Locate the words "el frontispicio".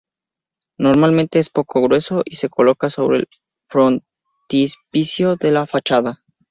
3.19-5.35